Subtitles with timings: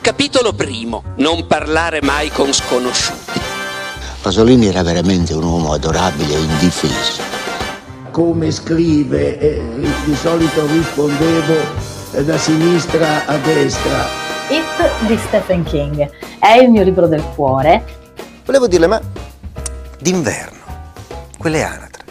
[0.00, 1.02] Capitolo primo.
[1.16, 3.40] Non parlare mai con sconosciuti.
[4.22, 7.22] Pasolini era veramente un uomo adorabile e indifeso.
[8.10, 9.62] Come scrive, eh,
[10.04, 11.54] di solito rispondevo
[12.12, 14.06] eh, da sinistra a destra.
[14.48, 17.84] It di Stephen King è il mio libro del cuore.
[18.44, 19.00] Volevo dirle, ma
[19.98, 20.58] d'inverno,
[21.36, 22.04] quelle anatre,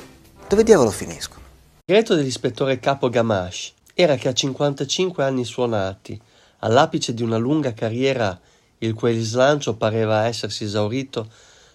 [0.48, 1.42] dove diavolo finiscono?
[1.86, 6.22] Il segreto dell'ispettore capo Gamache era che a 55 anni suonati,
[6.60, 8.40] all'apice di una lunga carriera
[8.80, 11.28] il cui slancio pareva essersi esaurito,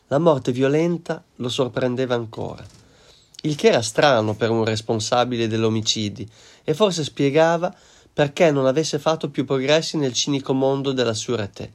[0.08, 2.64] la morte violenta lo sorprendeva ancora.
[3.42, 6.28] Il che era strano per un responsabile dell'omicidi
[6.62, 7.74] e forse spiegava
[8.12, 11.72] perché non avesse fatto più progressi nel cinico mondo della sûreté.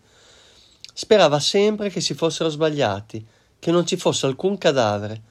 [0.94, 3.26] Sperava sempre che si fossero sbagliati,
[3.60, 5.22] che non ci fosse alcun cadavere,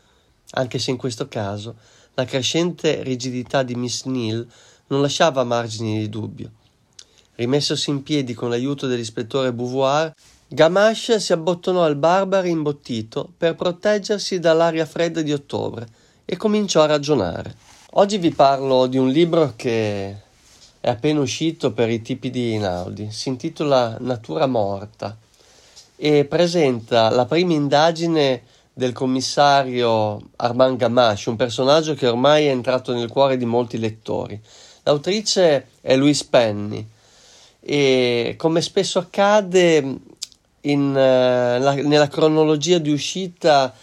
[0.51, 1.77] anche se in questo caso
[2.15, 4.46] la crescente rigidità di Miss Neal
[4.88, 6.51] non lasciava margini di dubbio.
[7.36, 10.14] Rimessosi in piedi con l'aiuto dell'ispettore Beauvoir,
[10.48, 15.87] Gamache si abbottonò al barbaro imbottito per proteggersi dall'aria fredda di ottobre
[16.24, 17.54] e cominciò a ragionare.
[17.98, 20.16] Oggi vi parlo di un libro che
[20.80, 23.10] è appena uscito per i tipi di Inaudi.
[23.10, 25.15] Si intitola Natura morta
[25.95, 32.95] e presenta la prima indagine del commissario Armand Gamache, un personaggio che ormai è entrato
[32.95, 34.40] nel cuore di molti lettori.
[34.84, 36.95] L'autrice è Louise Penny
[37.68, 39.98] e come spesso accade
[40.60, 43.74] in, uh, la, nella cronologia di uscita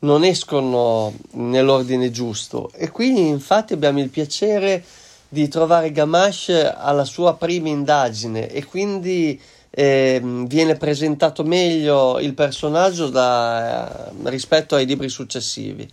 [0.00, 4.82] non escono nell'ordine giusto e qui infatti abbiamo il piacere
[5.28, 13.08] di trovare Gamache alla sua prima indagine e quindi eh, viene presentato meglio il personaggio
[13.08, 15.88] da, eh, rispetto ai libri successivi.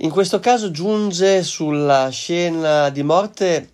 [0.00, 3.70] In questo caso giunge sulla scena di morte,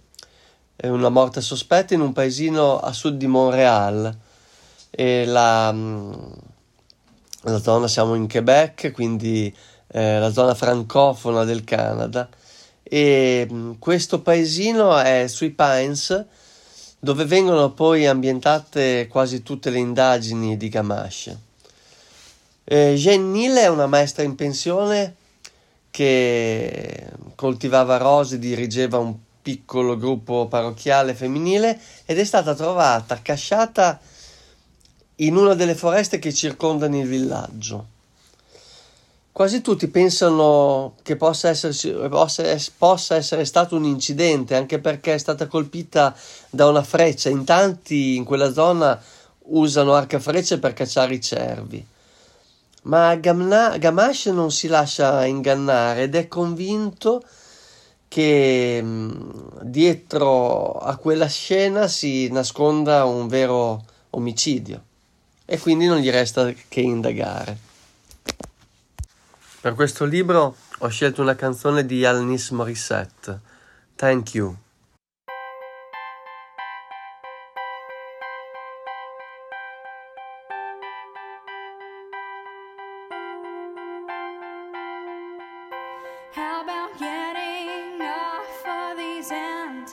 [0.76, 4.16] eh, una morte sospetta in un paesino a sud di Montreal
[4.90, 6.12] e la, mm,
[7.42, 9.54] la zona siamo in Quebec, quindi
[9.88, 12.28] eh, la zona francofona del Canada
[12.82, 16.26] e mm, questo paesino è sui Pines
[16.98, 21.38] dove vengono poi ambientate quasi tutte le indagini di Gamache.
[22.64, 25.16] Eh, Jeanne Neal è una maestra in pensione
[25.90, 34.00] che coltivava rose, dirigeva un piccolo gruppo parrocchiale femminile ed è stata trovata accasciata
[35.16, 37.86] in una delle foreste che circondano il villaggio.
[39.32, 41.90] Quasi tutti pensano che possa, esserci,
[42.76, 46.14] possa, essere stato un incidente, anche perché è stata colpita
[46.50, 47.30] da una freccia.
[47.30, 49.00] In tanti in quella zona
[49.44, 51.84] usano arca frecce per cacciare i cervi.
[52.82, 57.41] Ma Gamna, Gamache non si lascia ingannare ed è convinto che
[58.20, 59.30] mm,
[59.62, 64.82] dietro a quella scena si nasconda un vero omicidio
[65.44, 67.58] e quindi non gli resta che indagare.
[69.60, 73.38] Per questo libro ho scelto una canzone di Alanis Morissette,
[73.94, 74.56] Thank You.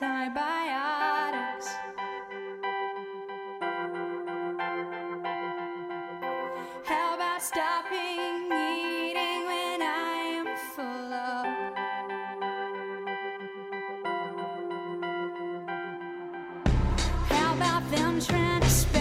[0.02, 1.68] Antibiotics?
[6.86, 11.46] How about stopping eating when I am full of?
[17.30, 18.99] How about them trying to spell?